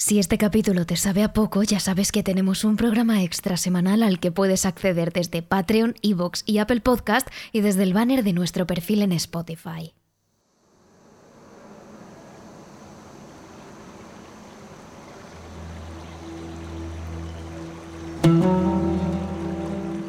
[0.00, 4.04] Si este capítulo te sabe a poco, ya sabes que tenemos un programa extra semanal
[4.04, 8.32] al que puedes acceder desde Patreon, Evox y Apple Podcast y desde el banner de
[8.32, 9.92] nuestro perfil en Spotify.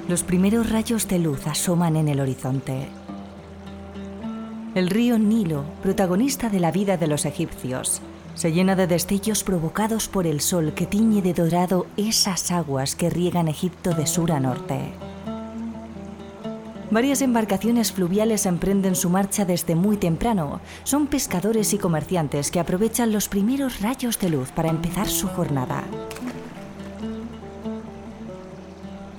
[0.08, 2.90] Los primeros rayos de luz asoman en el horizonte.
[4.76, 8.04] El río Nilo, protagonista de la vida de los egipcios,
[8.36, 13.10] se llena de destellos provocados por el sol que tiñe de dorado esas aguas que
[13.10, 14.94] riegan Egipto de sur a norte.
[16.92, 20.60] Varias embarcaciones fluviales emprenden su marcha desde muy temprano.
[20.84, 25.84] Son pescadores y comerciantes que aprovechan los primeros rayos de luz para empezar su jornada.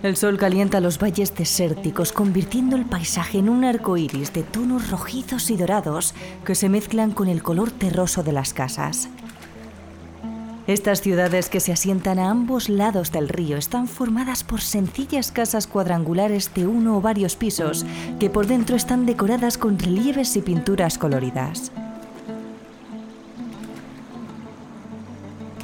[0.03, 4.91] El sol calienta los valles desérticos, convirtiendo el paisaje en un arco iris de tonos
[4.91, 6.15] rojizos y dorados
[6.45, 9.11] que se mezclan con el color terroso de las casas.
[10.67, 15.67] Estas ciudades que se asientan a ambos lados del río están formadas por sencillas casas
[15.67, 17.85] cuadrangulares de uno o varios pisos
[18.19, 21.73] que por dentro están decoradas con relieves y pinturas coloridas.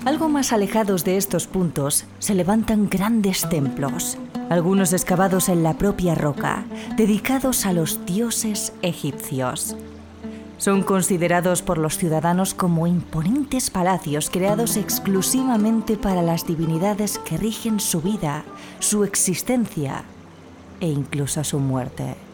[0.06, 4.16] Algo más alejados de estos puntos se levantan grandes templos,
[4.48, 6.64] algunos excavados en la propia roca,
[6.96, 9.74] dedicados a los dioses egipcios.
[10.58, 17.80] Son considerados por los ciudadanos como imponentes palacios creados exclusivamente para las divinidades que rigen
[17.80, 18.44] su vida,
[18.78, 20.04] su existencia
[20.78, 22.25] e incluso su muerte.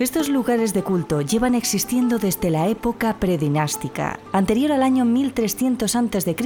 [0.00, 6.36] Estos lugares de culto llevan existiendo desde la época predinástica, anterior al año 1300 a.C.,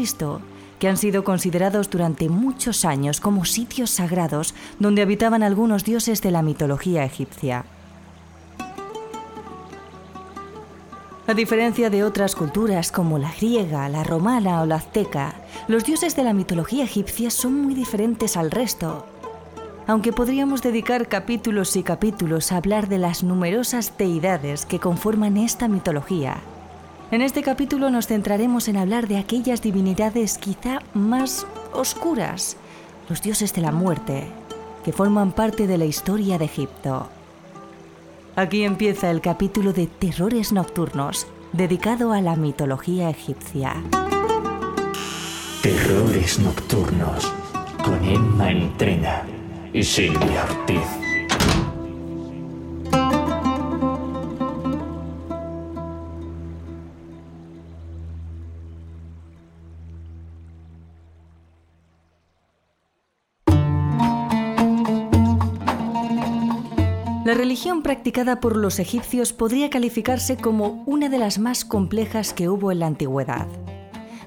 [0.80, 6.32] que han sido considerados durante muchos años como sitios sagrados donde habitaban algunos dioses de
[6.32, 7.64] la mitología egipcia.
[11.28, 15.36] A diferencia de otras culturas como la griega, la romana o la azteca,
[15.68, 19.06] los dioses de la mitología egipcia son muy diferentes al resto
[19.86, 25.68] aunque podríamos dedicar capítulos y capítulos a hablar de las numerosas deidades que conforman esta
[25.68, 26.38] mitología.
[27.10, 32.56] En este capítulo nos centraremos en hablar de aquellas divinidades quizá más oscuras,
[33.08, 34.26] los dioses de la muerte,
[34.84, 37.08] que forman parte de la historia de Egipto.
[38.36, 43.74] Aquí empieza el capítulo de Terrores Nocturnos, dedicado a la mitología egipcia.
[45.62, 47.32] Terrores Nocturnos,
[47.84, 49.22] con Emma Entrena
[49.74, 50.78] y Silvia Ortiz.
[67.24, 72.48] La religión practicada por los egipcios podría calificarse como una de las más complejas que
[72.48, 73.48] hubo en la antigüedad.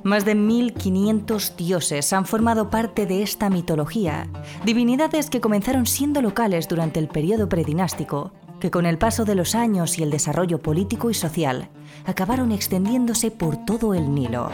[0.08, 4.30] Más de 1.500 dioses han formado parte de esta mitología,
[4.64, 8.32] divinidades que comenzaron siendo locales durante el periodo predinástico,
[8.62, 11.68] que con el paso de los años y el desarrollo político y social,
[12.06, 14.50] acabaron extendiéndose por todo el Nilo.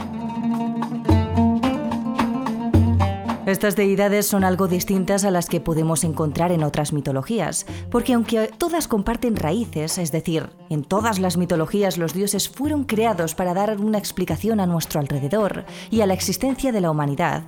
[3.45, 8.49] Estas deidades son algo distintas a las que podemos encontrar en otras mitologías, porque aunque
[8.57, 13.81] todas comparten raíces, es decir, en todas las mitologías los dioses fueron creados para dar
[13.81, 17.43] una explicación a nuestro alrededor y a la existencia de la humanidad,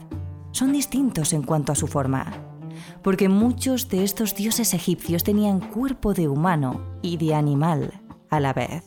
[0.52, 2.34] son distintos en cuanto a su forma.
[3.02, 8.52] Porque muchos de estos dioses egipcios tenían cuerpo de humano y de animal a la
[8.52, 8.84] vez.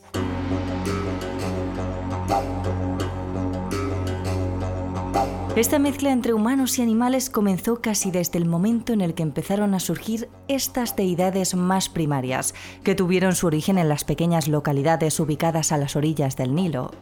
[5.59, 9.75] Esta mezcla entre humanos y animales comenzó casi desde el momento en el que empezaron
[9.75, 12.55] a surgir estas deidades más primarias,
[12.85, 16.93] que tuvieron su origen en las pequeñas localidades ubicadas a las orillas del Nilo.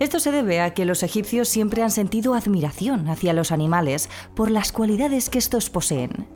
[0.00, 4.50] Esto se debe a que los egipcios siempre han sentido admiración hacia los animales por
[4.50, 6.26] las cualidades que estos poseen.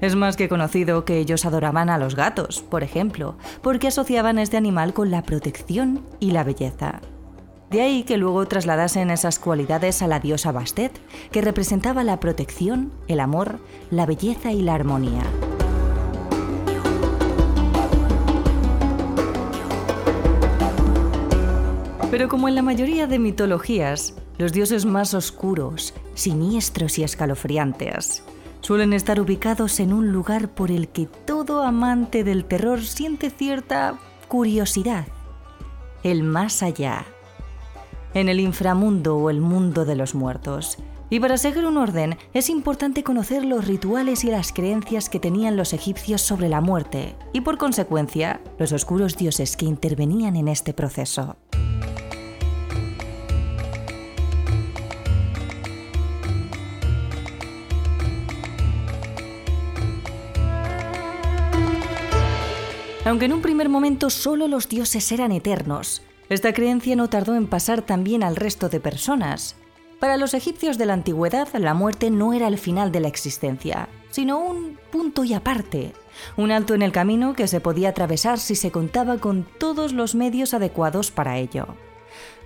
[0.00, 4.56] Es más que conocido que ellos adoraban a los gatos, por ejemplo, porque asociaban este
[4.56, 7.02] animal con la protección y la belleza.
[7.74, 10.92] De ahí que luego trasladasen esas cualidades a la diosa Bastet,
[11.32, 13.58] que representaba la protección, el amor,
[13.90, 15.24] la belleza y la armonía.
[22.12, 28.22] Pero como en la mayoría de mitologías, los dioses más oscuros, siniestros y escalofriantes
[28.60, 33.98] suelen estar ubicados en un lugar por el que todo amante del terror siente cierta
[34.28, 35.06] curiosidad,
[36.04, 37.04] el más allá
[38.14, 40.78] en el inframundo o el mundo de los muertos.
[41.10, 45.56] Y para seguir un orden es importante conocer los rituales y las creencias que tenían
[45.56, 50.72] los egipcios sobre la muerte, y por consecuencia, los oscuros dioses que intervenían en este
[50.72, 51.36] proceso.
[63.04, 67.46] Aunque en un primer momento solo los dioses eran eternos, esta creencia no tardó en
[67.46, 69.56] pasar también al resto de personas.
[70.00, 73.88] Para los egipcios de la antigüedad, la muerte no era el final de la existencia,
[74.10, 75.92] sino un punto y aparte,
[76.36, 80.14] un alto en el camino que se podía atravesar si se contaba con todos los
[80.14, 81.68] medios adecuados para ello.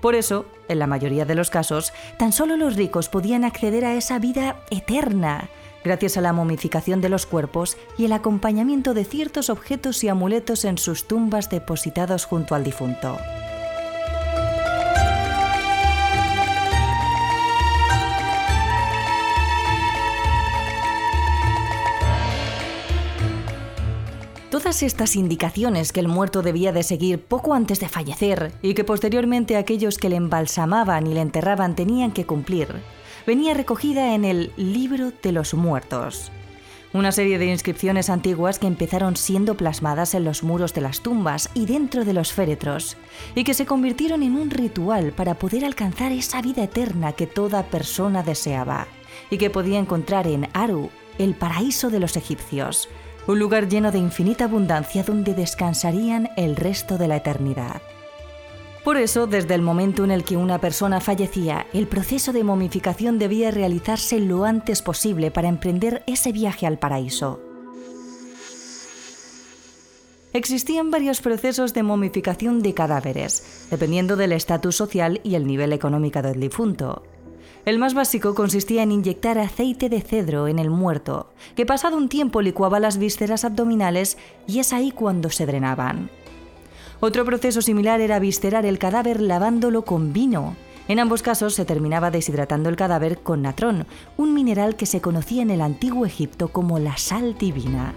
[0.01, 3.95] Por eso, en la mayoría de los casos, tan solo los ricos podían acceder a
[3.95, 5.49] esa vida eterna,
[5.85, 10.65] gracias a la momificación de los cuerpos y el acompañamiento de ciertos objetos y amuletos
[10.65, 13.17] en sus tumbas depositados junto al difunto.
[24.59, 28.83] Todas estas indicaciones que el muerto debía de seguir poco antes de fallecer y que
[28.83, 32.67] posteriormente aquellos que le embalsamaban y le enterraban tenían que cumplir,
[33.25, 36.33] venía recogida en el Libro de los Muertos,
[36.93, 41.51] una serie de inscripciones antiguas que empezaron siendo plasmadas en los muros de las tumbas
[41.55, 42.97] y dentro de los féretros,
[43.37, 47.63] y que se convirtieron en un ritual para poder alcanzar esa vida eterna que toda
[47.63, 48.89] persona deseaba,
[49.31, 52.89] y que podía encontrar en Aru, el paraíso de los egipcios,
[53.29, 57.83] un lugar lleno de infinita abundancia donde descansarían el resto de la eternidad.
[58.85, 63.19] Por eso, desde el momento en el que una persona fallecía, el proceso de momificación
[63.19, 67.39] debía realizarse lo antes posible para emprender ese viaje al paraíso.
[70.33, 76.23] Existían varios procesos de momificación de cadáveres, dependiendo del estatus social y el nivel económico
[76.23, 77.03] del difunto.
[77.65, 82.09] El más básico consistía en inyectar aceite de cedro en el muerto, que pasado un
[82.09, 84.17] tiempo licuaba las vísceras abdominales
[84.47, 86.11] y es ahí cuando se drenaban.
[87.01, 90.57] Otro proceso similar era viscerar el cadáver lavándolo con vino.
[90.89, 95.43] En ambos casos se terminaba deshidratando el cadáver con natrón, un mineral que se conocía
[95.43, 97.93] en el antiguo Egipto como la sal divina.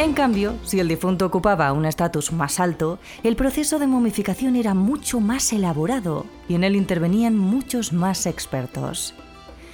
[0.00, 4.72] En cambio, si el difunto ocupaba un estatus más alto, el proceso de momificación era
[4.72, 9.12] mucho más elaborado y en él intervenían muchos más expertos.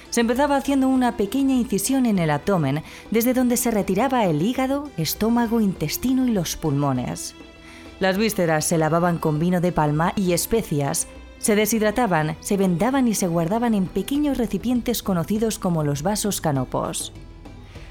[0.09, 4.89] Se empezaba haciendo una pequeña incisión en el abdomen, desde donde se retiraba el hígado,
[4.97, 7.33] estómago, intestino y los pulmones.
[8.01, 11.07] Las vísceras se lavaban con vino de palma y especias,
[11.39, 17.13] se deshidrataban, se vendaban y se guardaban en pequeños recipientes conocidos como los vasos canopos.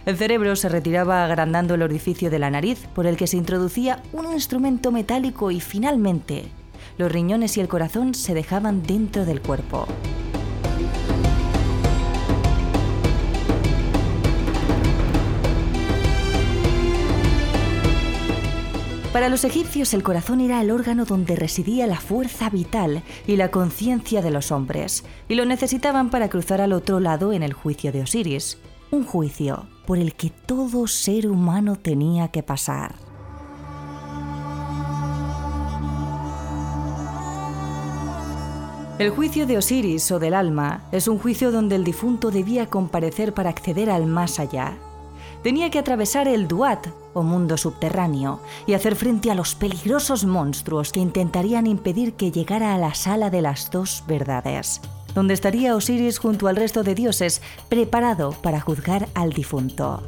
[0.07, 4.05] El cerebro se retiraba agrandando el orificio de la nariz por el que se introducía
[4.13, 6.45] un instrumento metálico y finalmente
[6.97, 9.89] los riñones y el corazón se dejaban dentro del cuerpo.
[19.13, 23.51] Para los egipcios el corazón era el órgano donde residía la fuerza vital y la
[23.51, 27.91] conciencia de los hombres, y lo necesitaban para cruzar al otro lado en el juicio
[27.91, 28.59] de Osiris,
[28.93, 32.97] un juicio por el que todo ser humano tenía que pasar.
[38.99, 43.35] El juicio de Osiris o del alma es un juicio donde el difunto debía comparecer
[43.35, 44.79] para acceder al más allá.
[45.43, 50.93] Tenía que atravesar el Duat o mundo subterráneo y hacer frente a los peligrosos monstruos
[50.93, 54.81] que intentarían impedir que llegara a la sala de las dos verdades,
[55.17, 60.03] donde estaría Osiris junto al resto de dioses, preparado para juzgar al difunto.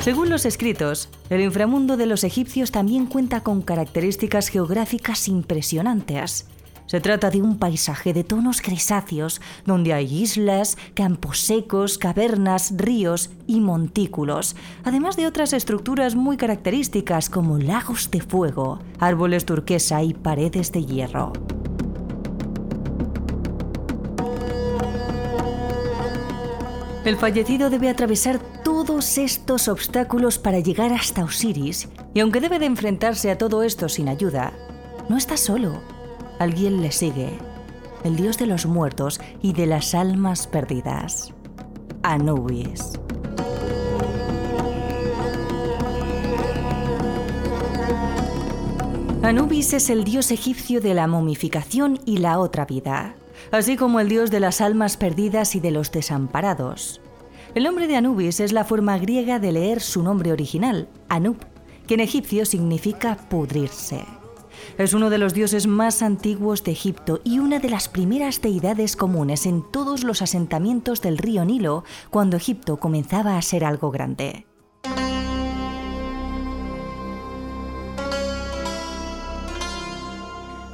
[0.00, 6.46] Según los escritos, el inframundo de los egipcios también cuenta con características geográficas impresionantes.
[6.88, 13.28] Se trata de un paisaje de tonos grisáceos, donde hay islas, campos secos, cavernas, ríos
[13.46, 20.14] y montículos, además de otras estructuras muy características como lagos de fuego, árboles turquesa y
[20.14, 21.34] paredes de hierro.
[27.04, 32.66] El fallecido debe atravesar todos estos obstáculos para llegar hasta Osiris, y aunque debe de
[32.66, 34.54] enfrentarse a todo esto sin ayuda,
[35.10, 35.97] no está solo
[36.38, 37.30] alguien le sigue,
[38.04, 41.32] el dios de los muertos y de las almas perdidas,
[42.02, 42.98] Anubis.
[49.22, 53.16] Anubis es el dios egipcio de la momificación y la otra vida,
[53.50, 57.00] así como el dios de las almas perdidas y de los desamparados.
[57.54, 61.36] El nombre de Anubis es la forma griega de leer su nombre original, Anub,
[61.86, 64.04] que en egipcio significa pudrirse.
[64.76, 68.96] Es uno de los dioses más antiguos de Egipto y una de las primeras deidades
[68.96, 74.46] comunes en todos los asentamientos del río Nilo cuando Egipto comenzaba a ser algo grande.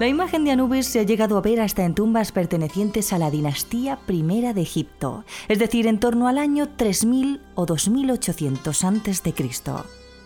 [0.00, 3.30] La imagen de Anubis se ha llegado a ver hasta en tumbas pertenecientes a la
[3.30, 9.34] dinastía primera de Egipto, es decir, en torno al año 3000 o 2800 a.C.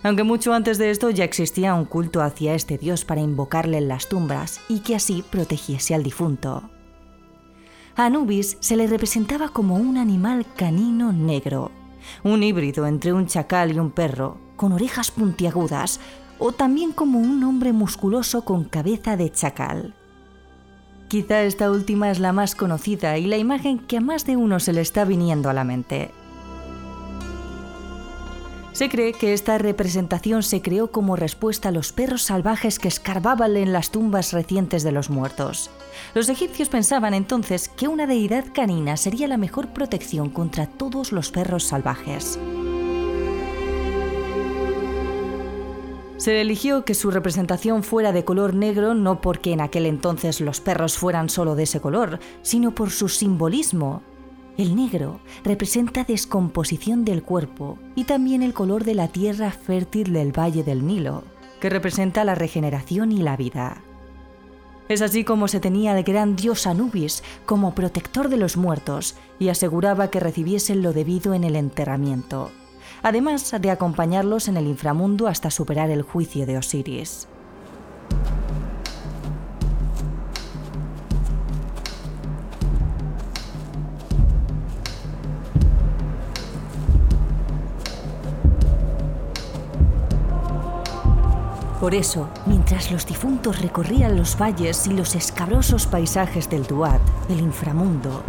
[0.02, 3.88] Aunque mucho antes de esto ya existía un culto hacia este dios para invocarle en
[3.88, 6.70] las tumbas y que así protegiese al difunto.
[7.96, 11.72] A Anubis se le representaba como un animal canino negro,
[12.22, 15.98] un híbrido entre un chacal y un perro, con orejas puntiagudas,
[16.38, 19.94] o también como un hombre musculoso con cabeza de chacal.
[21.08, 24.60] Quizá esta última es la más conocida y la imagen que a más de uno
[24.60, 26.10] se le está viniendo a la mente.
[28.78, 33.56] Se cree que esta representación se creó como respuesta a los perros salvajes que escarbaban
[33.56, 35.68] en las tumbas recientes de los muertos.
[36.14, 41.32] Los egipcios pensaban entonces que una deidad canina sería la mejor protección contra todos los
[41.32, 42.38] perros salvajes.
[46.16, 50.60] Se eligió que su representación fuera de color negro no porque en aquel entonces los
[50.60, 54.04] perros fueran solo de ese color, sino por su simbolismo.
[54.58, 60.38] El negro representa descomposición del cuerpo y también el color de la tierra fértil del
[60.38, 61.24] Valle del Nilo,
[61.60, 63.80] que representa la regeneración y la vida.
[64.90, 69.48] Es así como se tenía al gran dios Anubis como protector de los muertos y
[69.48, 72.50] aseguraba que recibiesen lo debido en el enterramiento
[73.02, 77.28] además de acompañarlos en el inframundo hasta superar el juicio de Osiris.
[91.88, 97.40] Por eso, mientras los difuntos recorrían los valles y los escabrosos paisajes del Duat, el
[97.40, 98.24] inframundo,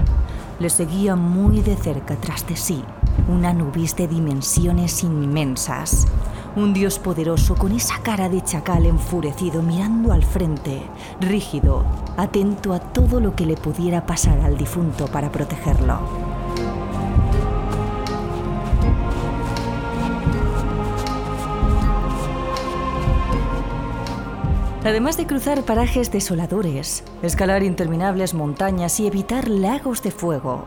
[0.62, 2.86] les seguía muy de cerca tras de sí
[3.28, 6.08] una nubis de dimensiones inmensas.
[6.56, 10.82] Un dios poderoso con esa cara de chacal enfurecido mirando al frente,
[11.20, 11.84] rígido,
[12.16, 16.29] atento a todo lo que le pudiera pasar al difunto para protegerlo.
[24.90, 30.66] Además de cruzar parajes desoladores, escalar interminables montañas y evitar lagos de fuego,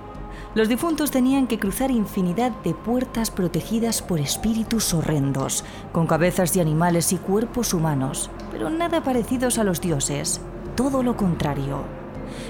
[0.54, 6.60] los difuntos tenían que cruzar infinidad de puertas protegidas por espíritus horrendos, con cabezas de
[6.60, 10.40] animales y cuerpos humanos, pero nada parecidos a los dioses,
[10.76, 11.82] todo lo contrario.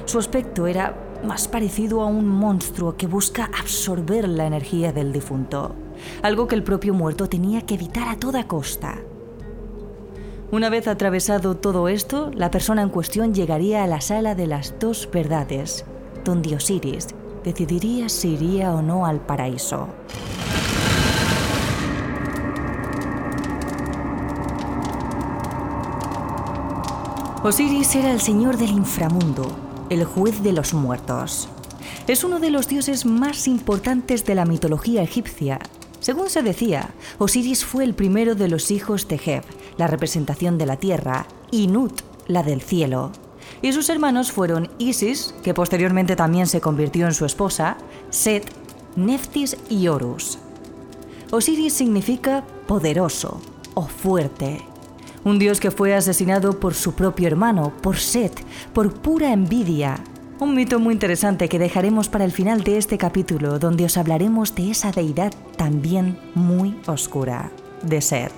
[0.04, 5.74] Su aspecto era más parecido a un monstruo que busca absorber la energía del difunto,
[6.20, 8.98] algo que el propio muerto tenía que evitar a toda costa.
[10.52, 14.78] Una vez atravesado todo esto, la persona en cuestión llegaría a la sala de las
[14.78, 15.86] dos verdades,
[16.26, 17.06] donde Osiris,
[17.42, 19.88] decidiría si iría o no al paraíso.
[27.42, 29.46] Osiris era el señor del inframundo,
[29.88, 31.48] el juez de los muertos.
[32.06, 35.60] Es uno de los dioses más importantes de la mitología egipcia.
[36.02, 39.44] Según se decía, Osiris fue el primero de los hijos de Heb,
[39.78, 43.12] la representación de la tierra, y Nut, la del cielo
[43.62, 47.76] y sus hermanos fueron Isis, que posteriormente también se convirtió en su esposa,
[48.10, 48.50] Set,
[48.96, 50.38] Neftis y Horus.
[51.30, 53.40] Osiris significa poderoso
[53.74, 54.60] o fuerte,
[55.24, 58.44] un dios que fue asesinado por su propio hermano, por Set,
[58.74, 60.02] por pura envidia.
[60.42, 64.56] Un mito muy interesante que dejaremos para el final de este capítulo, donde os hablaremos
[64.56, 67.52] de esa deidad también muy oscura,
[67.84, 68.32] de Set.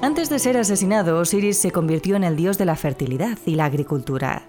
[0.00, 3.66] Antes de ser asesinado, Osiris se convirtió en el dios de la fertilidad y la
[3.66, 4.44] agricultura.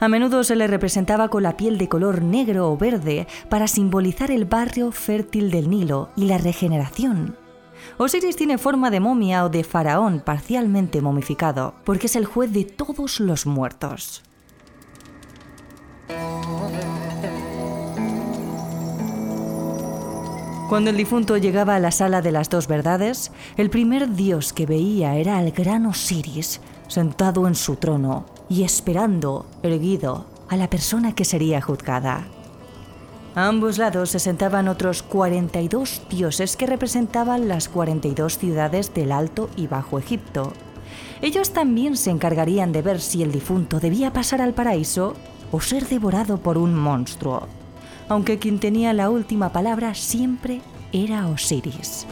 [0.00, 4.32] A menudo se le representaba con la piel de color negro o verde para simbolizar
[4.32, 7.45] el barrio fértil del Nilo y la regeneración.
[7.98, 12.64] Osiris tiene forma de momia o de faraón parcialmente momificado, porque es el juez de
[12.64, 14.22] todos los muertos.
[20.68, 24.66] Cuando el difunto llegaba a la sala de las dos verdades, el primer dios que
[24.66, 31.14] veía era al gran Osiris, sentado en su trono y esperando, erguido, a la persona
[31.14, 32.26] que sería juzgada.
[33.36, 39.48] A ambos lados se sentaban otros 42 dioses que representaban las 42 ciudades del Alto
[39.54, 40.52] y Bajo Egipto.
[41.22, 45.14] Ellos también se encargarían de ver si el difunto debía pasar al paraíso
[45.52, 47.46] o ser devorado por un monstruo
[48.08, 50.60] aunque quien tenía la última palabra siempre
[50.92, 52.06] era Osiris.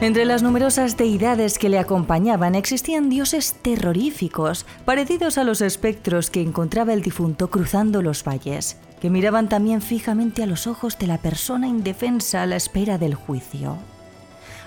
[0.00, 6.40] Entre las numerosas deidades que le acompañaban existían dioses terroríficos, parecidos a los espectros que
[6.40, 11.18] encontraba el difunto cruzando los valles, que miraban también fijamente a los ojos de la
[11.18, 13.76] persona indefensa a la espera del juicio.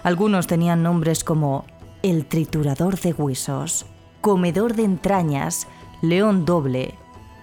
[0.04, 1.64] Algunos tenían nombres como
[2.04, 3.86] el triturador de huesos,
[4.20, 5.66] comedor de entrañas,
[6.02, 6.96] león doble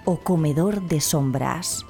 [0.04, 1.86] o comedor de sombras.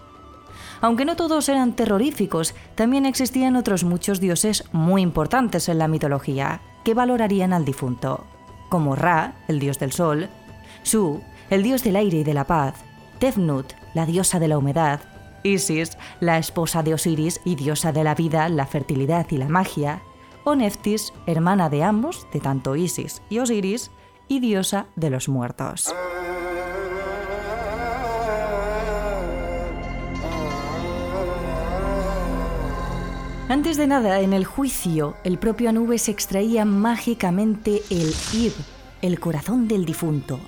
[0.80, 6.60] Aunque no todos eran terroríficos, también existían otros muchos dioses muy importantes en la mitología
[6.84, 8.24] que valorarían al difunto,
[8.68, 10.28] como Ra, el dios del sol,
[10.82, 11.20] Su,
[11.50, 12.74] el dios del aire y de la paz,
[13.18, 15.00] Tefnut, la diosa de la humedad,
[15.42, 20.02] Isis, la esposa de Osiris y diosa de la vida, la fertilidad y la magia,
[20.44, 23.90] o Neftis, hermana de ambos, de tanto Isis y Osiris,
[24.28, 25.92] y diosa de los muertos.
[33.48, 38.52] Antes de nada, en el juicio, el propio Anubis extraía mágicamente el Ib,
[39.00, 40.38] el corazón del difunto,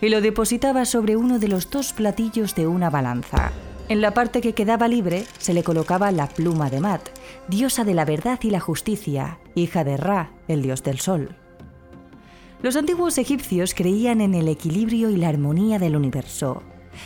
[0.00, 3.52] y lo depositaba sobre uno de los dos platillos de una balanza.
[3.90, 7.10] En la parte que quedaba libre se le colocaba la pluma de Mat,
[7.46, 11.36] diosa de la verdad y la justicia, hija de Ra, el dios del sol.
[12.62, 16.62] Los antiguos egipcios creían en el equilibrio y la armonía del universo.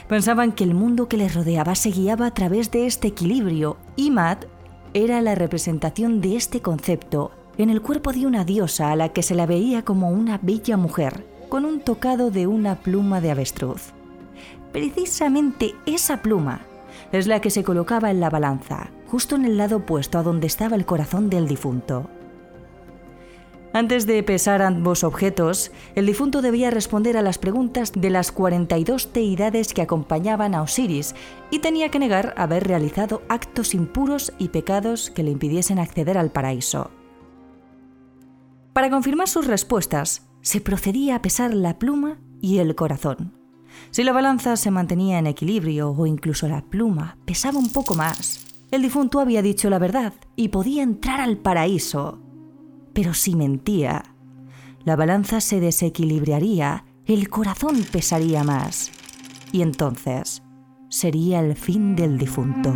[0.09, 4.13] Pensaban que el mundo que les rodeaba se guiaba a través de este equilibrio y
[4.13, 4.45] Mat
[4.95, 9.23] era la representación de este concepto en el cuerpo de una diosa a la que
[9.23, 13.93] se la veía como una bella mujer, con un tocado de una pluma de avestruz.
[14.73, 16.63] Precisamente esa pluma
[17.13, 20.47] es la que se colocaba en la balanza, justo en el lado opuesto a donde
[20.47, 22.09] estaba el corazón del difunto.
[23.73, 29.13] Antes de pesar ambos objetos, el difunto debía responder a las preguntas de las 42
[29.13, 31.15] deidades que acompañaban a Osiris
[31.53, 36.33] y tenía que negar haber realizado actos impuros y pecados que le impidiesen acceder al
[36.33, 36.91] paraíso.
[38.73, 43.35] Para confirmar sus respuestas, se procedía a pesar la pluma y el corazón.
[43.93, 48.47] Si la balanza se mantenía en equilibrio o incluso la pluma pesaba un poco más,
[48.73, 52.30] el difunto había dicho la verdad y podía entrar al paraíso.
[52.93, 54.03] Pero si mentía,
[54.85, 58.91] la balanza se desequilibraría, el corazón pesaría más.
[59.53, 60.43] Y entonces
[60.89, 62.73] sería el fin del difunto.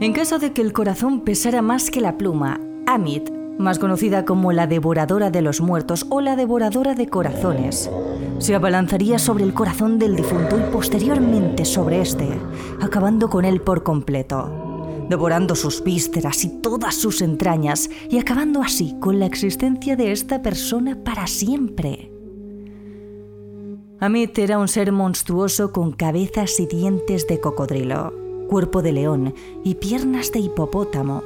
[0.00, 4.52] En caso de que el corazón pesara más que la pluma, Amit más conocida como
[4.52, 7.90] la devoradora de los muertos o la devoradora de corazones.
[8.38, 12.28] Se abalanzaría sobre el corazón del difunto y posteriormente sobre este,
[12.80, 18.96] acabando con él por completo, devorando sus vísceras y todas sus entrañas y acabando así
[18.98, 22.10] con la existencia de esta persona para siempre.
[24.00, 28.14] Amit era un ser monstruoso con cabezas y dientes de cocodrilo,
[28.48, 31.22] cuerpo de león y piernas de hipopótamo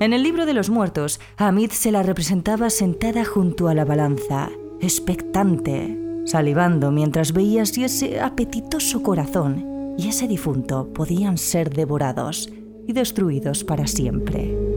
[0.00, 3.84] en el libro de los muertos, a Amit se la representaba sentada junto a la
[3.84, 12.50] balanza, expectante, salivando mientras veía si ese apetitoso corazón y ese difunto podían ser devorados
[12.86, 14.75] y destruidos para siempre.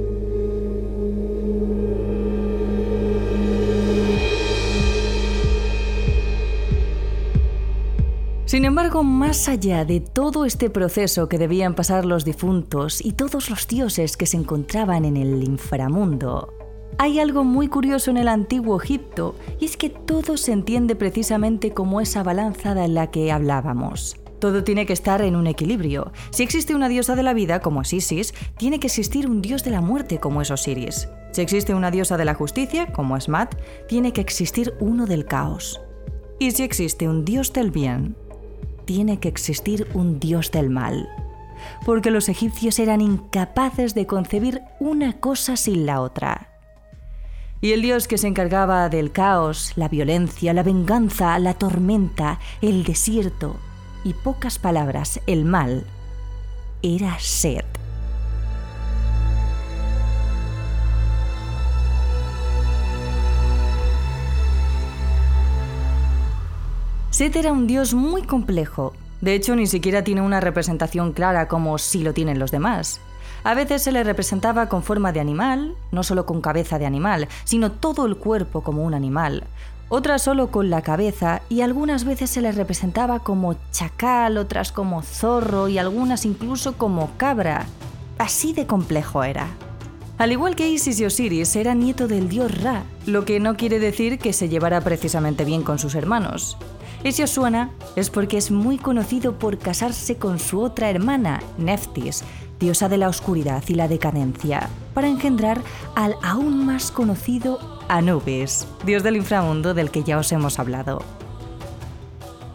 [8.49, 13.51] Sin embargo, más allá de todo este proceso que debían pasar los difuntos y todos
[13.51, 16.51] los dioses que se encontraban en el inframundo,
[16.97, 21.75] hay algo muy curioso en el antiguo Egipto, y es que todo se entiende precisamente
[21.75, 24.17] como esa balanza de la que hablábamos.
[24.39, 26.11] Todo tiene que estar en un equilibrio.
[26.31, 29.63] Si existe una diosa de la vida, como es Isis, tiene que existir un dios
[29.63, 31.07] de la muerte, como es Osiris.
[31.33, 33.53] Si existe una diosa de la justicia, como es Mat,
[33.87, 35.79] tiene que existir uno del caos.
[36.39, 38.15] Y si existe un dios del bien,
[38.89, 41.07] tiene que existir un dios del mal,
[41.85, 46.49] porque los egipcios eran incapaces de concebir una cosa sin la otra.
[47.61, 52.83] Y el dios que se encargaba del caos, la violencia, la venganza, la tormenta, el
[52.83, 53.57] desierto
[54.03, 55.85] y pocas palabras, el mal,
[56.81, 57.78] era Set.
[67.19, 68.93] Set era un dios muy complejo.
[69.19, 73.01] De hecho, ni siquiera tiene una representación clara como si lo tienen los demás.
[73.43, 77.27] A veces se le representaba con forma de animal, no solo con cabeza de animal,
[77.43, 79.43] sino todo el cuerpo como un animal.
[79.89, 85.01] Otras solo con la cabeza y algunas veces se le representaba como chacal, otras como
[85.01, 87.65] zorro y algunas incluso como cabra.
[88.17, 89.47] Así de complejo era.
[90.19, 93.79] Al igual que Isis y Osiris, era nieto del dios Ra, lo que no quiere
[93.79, 96.57] decir que se llevara precisamente bien con sus hermanos.
[97.03, 101.41] Y si os suena, es porque es muy conocido por casarse con su otra hermana,
[101.57, 102.23] Neftis,
[102.59, 105.61] diosa de la oscuridad y la decadencia, para engendrar
[105.95, 111.01] al aún más conocido Anubis, dios del inframundo del que ya os hemos hablado.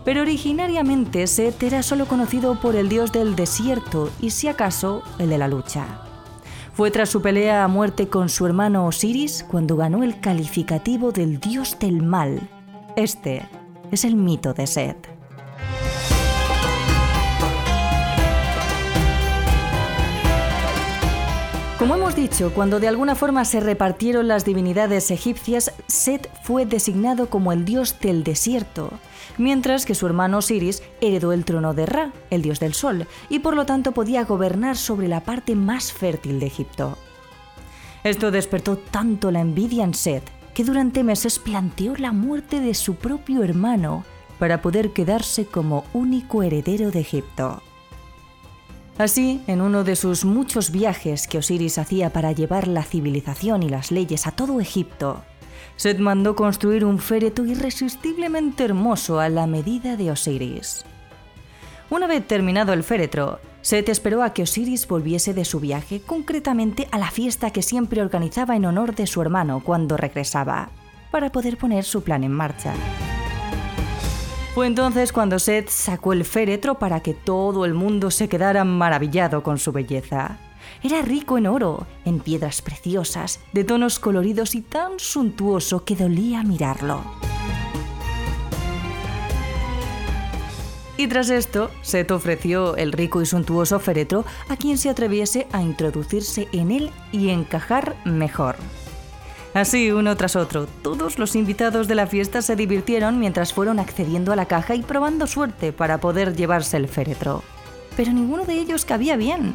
[0.04, 5.30] Pero originariamente Set era solo conocido por el dios del desierto y si acaso el
[5.30, 5.86] de la lucha.
[6.74, 11.40] Fue tras su pelea a muerte con su hermano Osiris cuando ganó el calificativo del
[11.40, 12.50] dios del mal.
[12.96, 13.48] Este
[13.90, 15.08] es el mito de Set.
[21.78, 27.28] Como hemos dicho, cuando de alguna forma se repartieron las divinidades egipcias, Set fue designado
[27.28, 28.90] como el dios del desierto,
[29.36, 33.40] mientras que su hermano Osiris heredó el trono de Ra, el dios del sol, y
[33.40, 36.96] por lo tanto podía gobernar sobre la parte más fértil de Egipto.
[38.02, 42.94] Esto despertó tanto la envidia en Set que durante meses planteó la muerte de su
[42.94, 44.04] propio hermano
[44.38, 47.62] para poder quedarse como único heredero de Egipto.
[48.96, 53.68] Así, en uno de sus muchos viajes que Osiris hacía para llevar la civilización y
[53.68, 55.24] las leyes a todo Egipto,
[55.76, 60.84] Set mandó construir un féretro irresistiblemente hermoso a la medida de Osiris.
[61.90, 66.86] Una vez terminado el féretro, Set esperó a que Osiris volviese de su viaje, concretamente
[66.92, 70.68] a la fiesta que siempre organizaba en honor de su hermano cuando regresaba,
[71.10, 72.74] para poder poner su plan en marcha.
[74.54, 79.42] Fue entonces cuando Set sacó el féretro para que todo el mundo se quedara maravillado
[79.42, 80.36] con su belleza.
[80.82, 86.42] Era rico en oro, en piedras preciosas, de tonos coloridos y tan suntuoso que dolía
[86.42, 87.00] mirarlo.
[90.96, 95.62] Y tras esto, Set ofreció el rico y suntuoso féretro a quien se atreviese a
[95.62, 98.56] introducirse en él y encajar mejor.
[99.54, 104.32] Así, uno tras otro, todos los invitados de la fiesta se divirtieron mientras fueron accediendo
[104.32, 107.42] a la caja y probando suerte para poder llevarse el féretro.
[107.96, 109.54] Pero ninguno de ellos cabía bien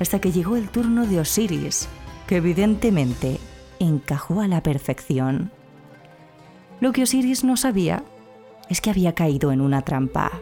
[0.00, 1.86] hasta que llegó el turno de Osiris,
[2.26, 3.38] que evidentemente
[3.78, 5.52] encajó a la perfección.
[6.80, 8.02] Lo que Osiris no sabía
[8.68, 10.32] es que había caído en una trampa.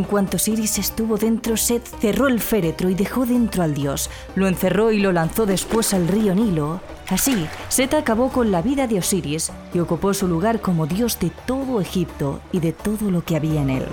[0.00, 4.08] En cuanto Osiris estuvo dentro, Set cerró el féretro y dejó dentro al dios.
[4.34, 8.86] Lo encerró y lo lanzó después al río Nilo, Así, Set acabó con la vida
[8.86, 13.22] de Osiris y ocupó su lugar como dios de todo Egipto y de todo lo
[13.26, 13.86] que había en él.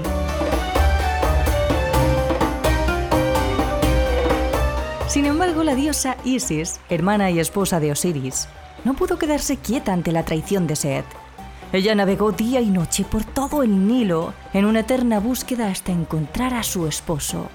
[5.09, 8.47] Sin embargo, la diosa Isis, hermana y esposa de Osiris,
[8.85, 11.05] no pudo quedarse quieta ante la traición de Set.
[11.73, 16.53] Ella navegó día y noche por todo el Nilo en una eterna búsqueda hasta encontrar
[16.53, 17.49] a su esposo.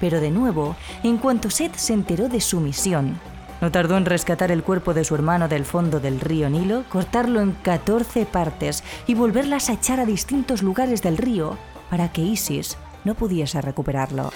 [0.00, 3.20] Pero de nuevo, en cuanto Set se enteró de su misión,
[3.60, 7.40] no tardó en rescatar el cuerpo de su hermano del fondo del río Nilo, cortarlo
[7.40, 11.58] en 14 partes y volverlas a echar a distintos lugares del río
[11.90, 14.30] para que Isis no pudiese recuperarlo.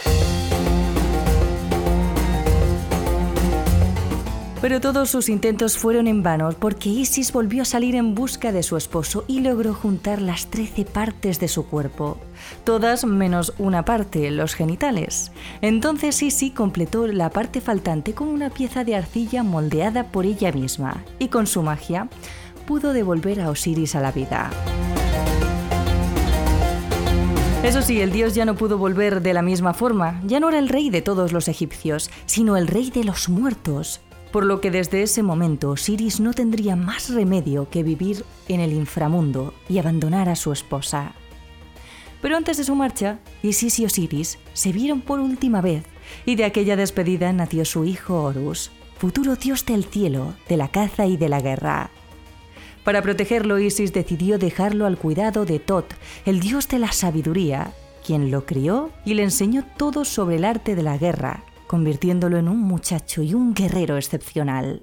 [4.63, 8.63] Pero todos sus intentos fueron en vano porque Isis volvió a salir en busca de
[8.63, 12.17] su esposo y logró juntar las 13 partes de su cuerpo,
[12.63, 15.33] todas menos una parte, los genitales.
[15.63, 21.03] Entonces Isis completó la parte faltante con una pieza de arcilla moldeada por ella misma
[21.19, 22.09] y con su magia
[22.65, 24.49] pudo devolver a Osiris a la vida.
[27.65, 30.61] Eso sí, el dios ya no pudo volver de la misma forma, ya no era
[30.61, 34.01] el rey de todos los egipcios, sino el rey de los muertos,
[34.33, 38.73] por lo que desde ese momento Osiris no tendría más remedio que vivir en el
[38.73, 41.13] inframundo y abandonar a su esposa.
[42.23, 45.85] Pero antes de su marcha, Isis y Osiris se vieron por última vez
[46.25, 51.07] y de aquella despedida nació su hijo Horus, futuro dios del cielo, de la caza
[51.07, 51.91] y de la guerra.
[52.85, 58.31] Para protegerlo, Isis decidió dejarlo al cuidado de Tot, el dios de la sabiduría, quien
[58.31, 62.61] lo crió y le enseñó todo sobre el arte de la guerra, convirtiéndolo en un
[62.61, 64.83] muchacho y un guerrero excepcional.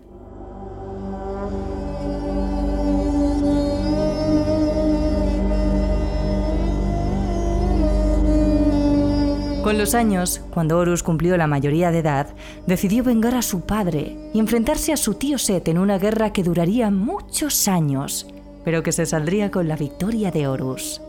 [9.64, 12.34] Con los años, cuando Horus cumplió la mayoría de edad,
[12.66, 16.42] decidió vengar a su padre y enfrentarse a su tío Set en una guerra que
[16.42, 18.26] duraría muchos años,
[18.66, 21.04] pero que se saldría con la victoria de Horus.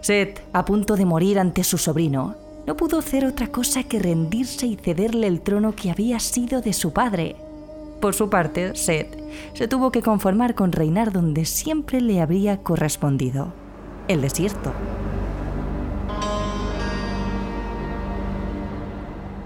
[0.00, 4.66] Set, a punto de morir ante su sobrino, no pudo hacer otra cosa que rendirse
[4.66, 7.36] y cederle el trono que había sido de su padre.
[8.00, 9.16] Por su parte, Seth
[9.54, 13.52] se tuvo que conformar con reinar donde siempre le habría correspondido,
[14.08, 14.72] el desierto.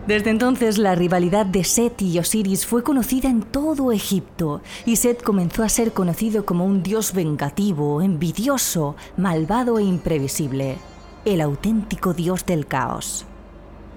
[0.06, 5.22] Desde entonces la rivalidad de Set y Osiris fue conocida en todo Egipto, y Set
[5.22, 10.76] comenzó a ser conocido como un dios vengativo, envidioso, malvado e imprevisible
[11.26, 13.26] el auténtico dios del caos.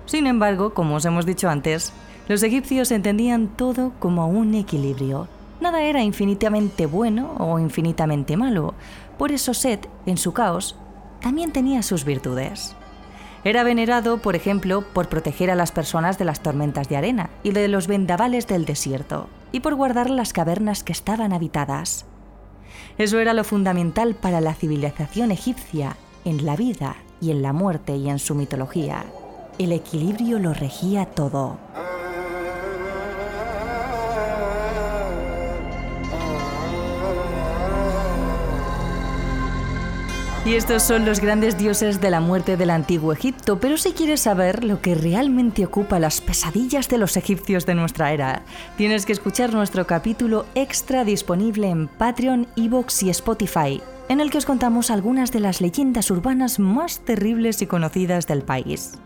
[0.05, 1.93] Sin embargo, como os hemos dicho antes,
[2.27, 5.27] los egipcios entendían todo como un equilibrio.
[5.61, 8.73] Nada era infinitamente bueno o infinitamente malo.
[9.19, 10.75] Por eso Set, en su caos,
[11.21, 12.75] también tenía sus virtudes.
[13.43, 17.51] Era venerado, por ejemplo, por proteger a las personas de las tormentas de arena y
[17.51, 22.05] de los vendavales del desierto, y por guardar las cavernas que estaban habitadas.
[22.97, 27.95] Eso era lo fundamental para la civilización egipcia, en la vida y en la muerte
[27.95, 29.05] y en su mitología.
[29.58, 31.58] El equilibrio lo regía todo.
[40.49, 44.21] Y estos son los grandes dioses de la muerte del antiguo Egipto, pero si quieres
[44.21, 48.41] saber lo que realmente ocupa las pesadillas de los egipcios de nuestra era,
[48.75, 53.79] tienes que escuchar nuestro capítulo extra disponible en Patreon, Evox y Spotify,
[54.10, 58.41] en el que os contamos algunas de las leyendas urbanas más terribles y conocidas del
[58.41, 59.00] país.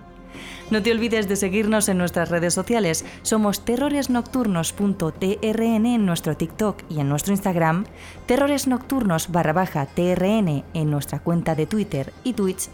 [0.71, 3.05] No te olvides de seguirnos en nuestras redes sociales.
[3.21, 7.85] Somos terroresnocturnos.trn en nuestro TikTok y en nuestro Instagram,
[8.25, 12.69] terroresnocturnos barra trn en nuestra cuenta de Twitter y Twitch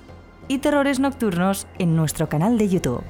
[0.48, 3.04] y Terrores Nocturnos en nuestro canal de YouTube.